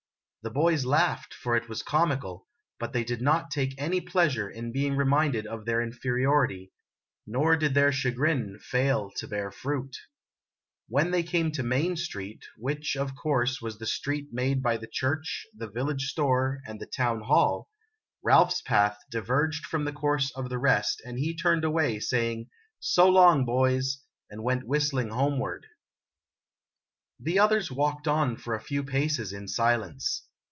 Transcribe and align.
The 0.43 0.49
boys 0.49 0.85
laughed, 0.85 1.35
for 1.35 1.55
it 1.55 1.69
was 1.69 1.83
comical, 1.83 2.47
but 2.79 2.93
they 2.93 3.03
did 3.03 3.21
not 3.21 3.51
take 3.51 3.79
any 3.79 4.01
pleasure 4.01 4.49
in 4.49 4.71
being 4.71 4.95
reminded 4.95 5.45
of 5.45 5.65
their 5.65 5.83
inferiority, 5.83 6.71
nor 7.27 7.55
did 7.55 7.75
their 7.75 7.91
chagrin 7.91 8.57
fail 8.59 9.11
to 9.17 9.27
bear 9.27 9.51
fruit. 9.51 9.95
When 10.87 11.11
they 11.11 11.21
came 11.21 11.51
to 11.51 11.61
Main 11.61 11.95
Street, 11.95 12.43
which, 12.57 12.95
of 12.97 13.15
course, 13.15 13.61
was 13.61 13.77
the 13.77 13.85
street 13.85 14.29
made 14.31 14.63
by 14.63 14.77
the 14.77 14.87
church, 14.91 15.45
the 15.55 15.69
village 15.69 16.07
store, 16.09 16.61
and 16.65 16.79
the 16.81 16.87
town 16.87 17.21
hall, 17.21 17.69
Ralph's 18.23 18.63
path 18.63 18.97
diverged 19.11 19.67
from 19.67 19.85
the 19.85 19.93
course 19.93 20.31
of 20.35 20.49
the 20.49 20.57
rest, 20.57 21.03
and 21.05 21.19
he 21.19 21.37
turned 21.37 21.63
away, 21.63 21.99
saying 21.99 22.45
jauntily," 22.47 22.49
So 22.79 23.09
long, 23.09 23.45
boys!" 23.45 23.99
and 24.31 24.43
went 24.43 24.65
whistling 24.67 25.09
home 25.09 25.37
ward. 25.37 25.67
LITTLE 27.19 27.47
PLUNKETT 27.47 27.57
S 27.57 27.67
'COUSIN 27.69 27.75
159 27.75 27.77
The 27.77 27.77
others 27.77 27.77
walked 27.77 28.07
on 28.07 28.37
for 28.37 28.55
a 28.55 28.59
few 28.59 28.83
paces 28.83 29.31
in 29.33 29.47
silence. 29.47 30.25